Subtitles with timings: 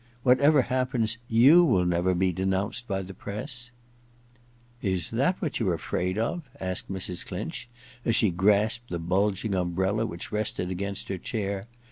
[0.23, 3.69] Whatever happens, you will never be denounced by the press!
[4.81, 7.23] Is that what you're afraid of?' asked Mrs.
[7.23, 7.69] Clinch,
[8.03, 11.67] as she grasped the bulging umbrella which rested against her chair.